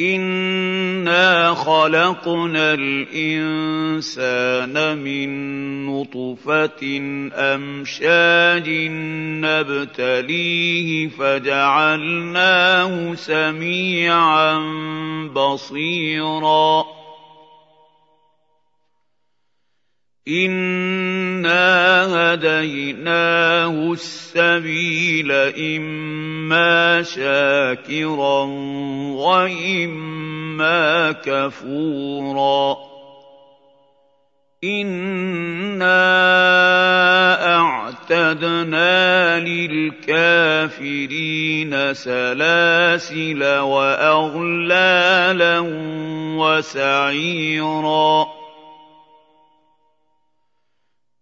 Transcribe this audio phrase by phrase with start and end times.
[0.00, 3.38] انا خلقنا الانسان
[4.98, 5.30] من
[5.86, 6.98] نطفه
[7.34, 8.68] امشاج
[9.42, 14.58] نبتليه فجعلناه سميعا
[15.34, 16.97] بصيرا
[20.28, 28.42] انا هديناه السبيل اما شاكرا
[29.16, 32.76] واما كفورا
[34.64, 35.96] انا
[37.56, 41.14] اعتدنا للكافرين
[41.94, 45.58] سلاسل واغلالا
[46.38, 48.37] وسعيرا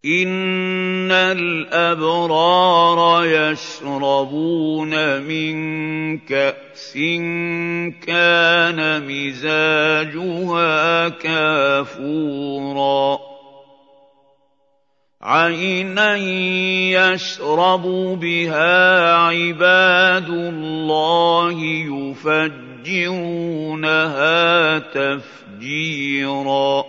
[0.07, 5.57] ان الابرار يشربون من
[6.19, 6.93] كاس
[8.07, 13.19] كان مزاجها كافورا
[15.23, 16.17] عينا
[17.12, 17.83] يشرب
[18.21, 21.57] بها عباد الله
[22.87, 26.84] يفجرونها تفجيرا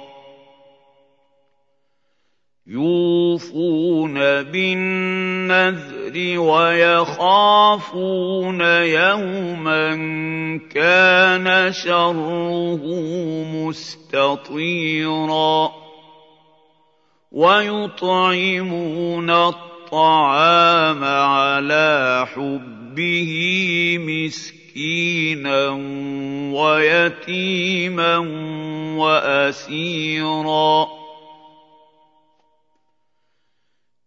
[3.37, 7.81] يوفون بالنذر ويخافون
[8.61, 9.95] يوما
[10.73, 12.81] كان شره
[14.25, 15.71] مستطيرا
[17.31, 23.31] ويطعمون الطعام على حبه
[24.01, 25.67] مسكينا
[26.53, 28.17] ويتيما
[28.97, 30.96] واسيرا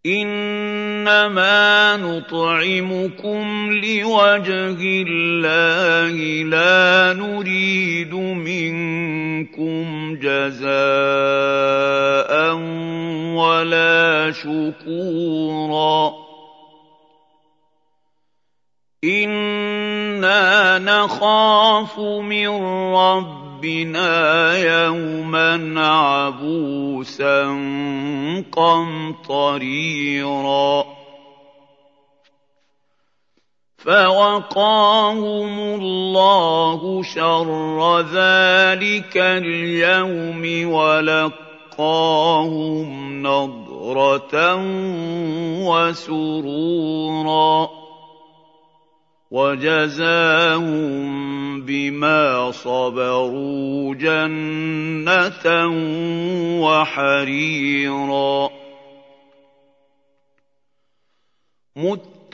[0.05, 6.17] انما نطعمكم لوجه الله
[6.49, 9.85] لا نريد منكم
[10.15, 10.71] جزاء
[13.35, 16.13] ولا شكورا
[19.03, 22.47] أنا نخاف من
[22.95, 27.43] رب ربنا يوما عبوسا
[29.21, 30.03] قمطريرا
[33.77, 42.31] فوقاهم الله شر ذلك اليوم ولقاهم
[43.23, 44.55] نضره
[45.69, 47.01] وسرورا
[49.31, 50.91] وجزاهم
[51.61, 55.67] بما صبروا جنة
[56.61, 58.49] وحريرا.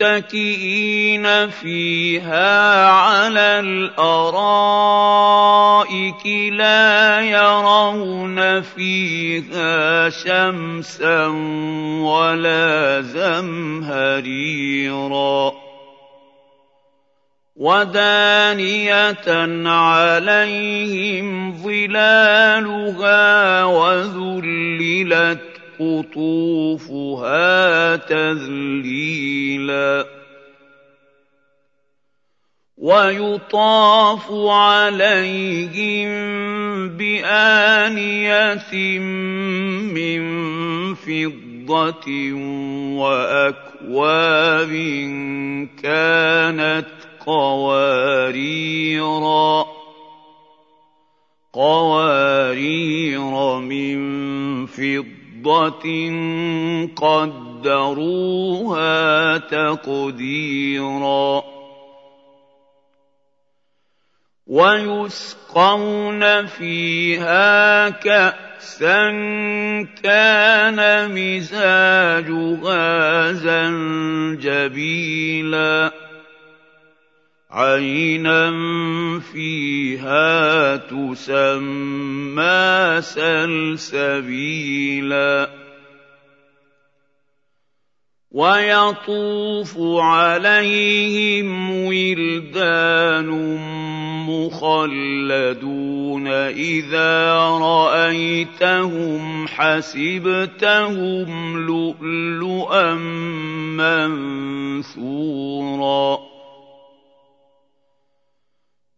[0.01, 4.67] متكئين فيها على الأرائك
[6.53, 11.27] لا يرون فيها شمسا
[12.01, 14.07] ولا زمهريرا.
[17.57, 25.41] ودانيه عليهم ظلالها وذللت
[25.79, 27.45] قطوفها
[27.95, 30.05] تذليلا
[32.77, 36.09] ويطاف عليهم
[36.97, 38.97] بانيه
[39.93, 40.21] من
[40.95, 42.33] فضه
[43.01, 44.71] واكواب
[45.83, 48.47] كانت قواريرا
[51.53, 53.97] قوارير من
[54.65, 55.85] فضة
[56.95, 58.87] قدروها
[59.37, 61.43] تقديرا.
[64.47, 69.11] ويسقون فيها كأسا
[70.03, 72.77] كان مزاجها
[74.37, 76.06] زنجبيلا.
[77.51, 78.51] عينا
[79.19, 82.47] فيها تسمى
[83.91, 84.69] سلسبيلا
[88.31, 93.29] ويطوف عليهم ولدان
[94.29, 101.29] مخلدون اذا رايتهم حسبتهم
[101.65, 102.93] لؤلؤا
[104.97, 106.26] مَّنثُورًا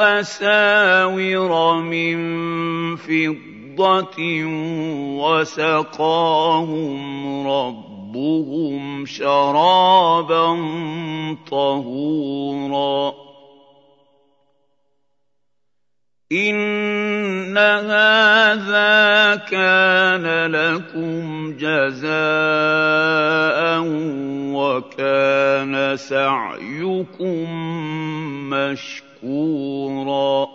[0.00, 2.16] أَسَاوِرَ مِن
[2.96, 4.18] فِضَّةٍ
[5.20, 7.00] وَسَقَاهُمْ
[7.48, 10.48] رَبُّهُمْ شَرَابًا
[11.50, 13.26] طَهُورًا.
[16.32, 22.16] إِنَّ هَٰذَا كَانَ لَكُمْ جَزَاءً
[24.66, 27.50] وَكَانَ سَعْيُكُم
[28.50, 30.46] مَّشْكُورًا.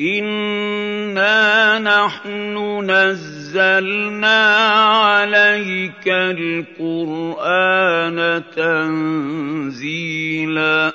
[0.00, 2.56] إِنَّا نَحْنُ
[2.90, 4.54] نَزَّلْنَا
[4.84, 8.18] عَلَيْكَ الْقُرْآنَ
[8.56, 10.85] تَنزِيلًا.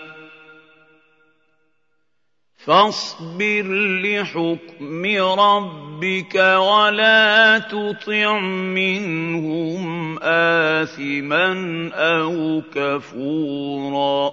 [2.66, 3.66] فاصبر
[4.04, 5.06] لحكم
[5.40, 11.54] ربك ولا تطع منهم آثما
[11.94, 14.32] أو كفورا.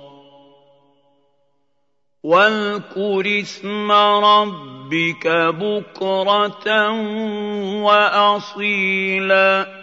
[2.22, 5.28] واذكر اسم ربك
[5.60, 6.90] بكرة
[7.82, 9.78] وأصيلا.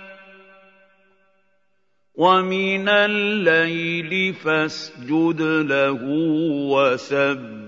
[2.15, 5.99] ومن الليل فاسجد له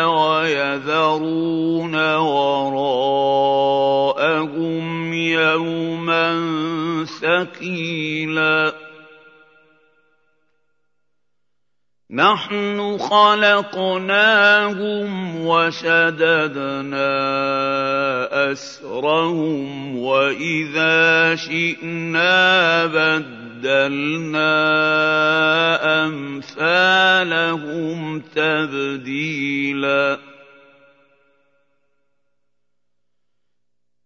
[0.07, 2.73] ويذرون وراءهم
[5.13, 6.41] يوما
[7.21, 8.70] ثقيلا.
[12.11, 15.09] نَحْنُ خَلَقْنَاهُمْ
[15.45, 17.11] وَشَدَدْنَا
[18.51, 24.53] أَسْرَهُمْ وَإِذَا شِئْنَا بَدَّلْنَا
[26.05, 30.17] أَمْثَالَهُمْ تَبْدِيلًا.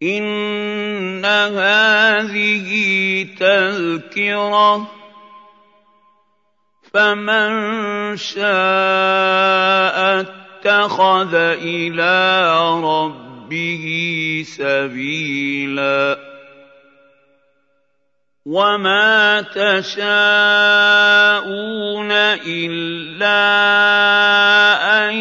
[0.04, 2.70] إِنَّ هَٰذِهِ
[3.40, 5.05] تَذْكِرَةٌ
[6.96, 8.48] فَمَن شَاءَ
[10.24, 13.86] اتَّخَذَ إِلَىٰ رَبِّهِ
[14.48, 16.18] سَبِيلًا.
[18.46, 20.06] وَمَا تَشَاءُونَ
[22.48, 23.44] إِلَّا
[25.04, 25.14] أَن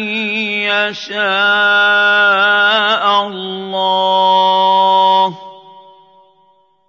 [0.71, 1.17] يَشَاءَ
[3.27, 4.34] اللَّهُ ۚ.